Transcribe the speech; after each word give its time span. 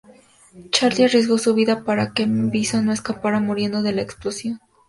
Charlie 0.71 1.03
arriesgó 1.03 1.37
su 1.37 1.53
vida 1.53 1.83
para 1.83 2.13
que 2.15 2.23
M. 2.23 2.49
Bison 2.49 2.83
no 2.87 2.91
escapara, 2.91 3.39
muriendo 3.39 3.85
en 3.87 3.95
la 3.97 4.01
explosión. 4.01 4.59